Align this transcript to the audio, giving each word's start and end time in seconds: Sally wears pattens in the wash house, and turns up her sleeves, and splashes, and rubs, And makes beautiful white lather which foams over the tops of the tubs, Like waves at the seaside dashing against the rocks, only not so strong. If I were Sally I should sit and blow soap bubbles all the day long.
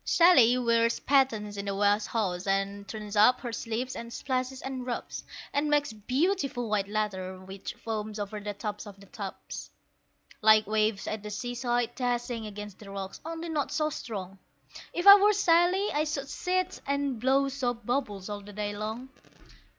Sally 0.03 0.57
wears 0.57 0.99
pattens 1.01 1.57
in 1.57 1.65
the 1.65 1.75
wash 1.75 2.05
house, 2.07 2.47
and 2.47 2.87
turns 2.87 3.15
up 3.15 3.39
her 3.41 3.53
sleeves, 3.53 3.95
and 3.95 4.11
splashes, 4.11 4.59
and 4.63 4.83
rubs, 4.83 5.23
And 5.53 5.69
makes 5.69 5.93
beautiful 5.93 6.67
white 6.67 6.87
lather 6.87 7.37
which 7.39 7.75
foams 7.75 8.17
over 8.17 8.39
the 8.39 8.55
tops 8.55 8.87
of 8.87 8.99
the 8.99 9.05
tubs, 9.05 9.69
Like 10.41 10.65
waves 10.65 11.05
at 11.05 11.21
the 11.21 11.29
seaside 11.29 11.93
dashing 11.93 12.47
against 12.47 12.79
the 12.79 12.89
rocks, 12.89 13.21
only 13.23 13.49
not 13.49 13.71
so 13.71 13.91
strong. 13.91 14.39
If 14.91 15.05
I 15.05 15.17
were 15.21 15.33
Sally 15.33 15.89
I 15.93 16.05
should 16.05 16.27
sit 16.29 16.81
and 16.87 17.19
blow 17.19 17.47
soap 17.47 17.85
bubbles 17.85 18.27
all 18.27 18.41
the 18.41 18.53
day 18.53 18.75
long. 18.75 19.09